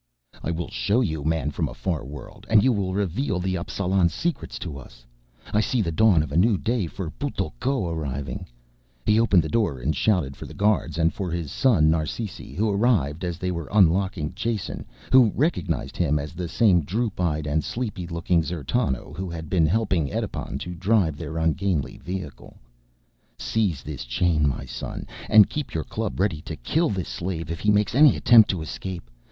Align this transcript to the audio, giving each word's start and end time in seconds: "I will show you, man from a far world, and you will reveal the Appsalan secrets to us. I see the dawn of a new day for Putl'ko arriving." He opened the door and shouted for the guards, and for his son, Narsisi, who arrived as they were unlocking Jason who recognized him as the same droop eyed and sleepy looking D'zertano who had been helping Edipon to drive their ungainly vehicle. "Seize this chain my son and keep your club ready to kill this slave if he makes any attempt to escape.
"I 0.41 0.49
will 0.49 0.67
show 0.71 1.01
you, 1.01 1.23
man 1.23 1.51
from 1.51 1.69
a 1.69 1.75
far 1.75 2.03
world, 2.03 2.47
and 2.49 2.63
you 2.63 2.73
will 2.73 2.95
reveal 2.95 3.39
the 3.39 3.53
Appsalan 3.55 4.09
secrets 4.09 4.57
to 4.57 4.79
us. 4.79 5.05
I 5.53 5.61
see 5.61 5.79
the 5.79 5.91
dawn 5.91 6.23
of 6.23 6.31
a 6.31 6.37
new 6.37 6.57
day 6.57 6.87
for 6.87 7.11
Putl'ko 7.11 7.85
arriving." 7.87 8.47
He 9.05 9.19
opened 9.19 9.43
the 9.43 9.47
door 9.47 9.77
and 9.77 9.95
shouted 9.95 10.35
for 10.35 10.47
the 10.47 10.55
guards, 10.55 10.97
and 10.97 11.13
for 11.13 11.29
his 11.29 11.51
son, 11.51 11.91
Narsisi, 11.91 12.55
who 12.55 12.67
arrived 12.67 13.23
as 13.23 13.37
they 13.37 13.51
were 13.51 13.69
unlocking 13.71 14.33
Jason 14.33 14.87
who 15.11 15.29
recognized 15.35 15.95
him 15.95 16.17
as 16.17 16.33
the 16.33 16.47
same 16.49 16.81
droop 16.81 17.21
eyed 17.21 17.45
and 17.45 17.63
sleepy 17.63 18.07
looking 18.07 18.41
D'zertano 18.41 19.13
who 19.15 19.29
had 19.29 19.51
been 19.51 19.67
helping 19.67 20.09
Edipon 20.11 20.57
to 20.61 20.73
drive 20.73 21.15
their 21.15 21.37
ungainly 21.37 21.97
vehicle. 21.99 22.57
"Seize 23.37 23.83
this 23.83 24.03
chain 24.03 24.47
my 24.47 24.65
son 24.65 25.05
and 25.29 25.47
keep 25.47 25.75
your 25.75 25.83
club 25.83 26.19
ready 26.19 26.41
to 26.41 26.55
kill 26.55 26.89
this 26.89 27.07
slave 27.07 27.51
if 27.51 27.59
he 27.59 27.69
makes 27.69 27.93
any 27.93 28.15
attempt 28.15 28.49
to 28.49 28.63
escape. 28.63 29.07